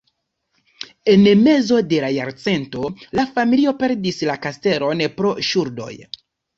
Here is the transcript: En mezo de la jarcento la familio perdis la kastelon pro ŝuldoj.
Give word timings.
En 1.13 1.25
mezo 1.49 1.77
de 1.91 2.01
la 2.07 2.09
jarcento 2.17 2.89
la 3.21 3.29
familio 3.39 3.77
perdis 3.85 4.21
la 4.33 4.41
kastelon 4.49 5.09
pro 5.23 5.39
ŝuldoj. 5.55 5.97